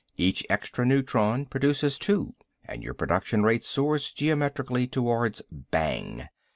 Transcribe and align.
Each 0.17 0.43
extra 0.49 0.83
neutron 0.83 1.45
produces 1.45 1.99
two 1.99 2.33
and 2.65 2.81
your 2.81 2.95
production 2.95 3.43
rate 3.43 3.63
soars 3.63 4.11
geometrically 4.11 4.87
towards 4.87 5.43
bang. 5.51 6.27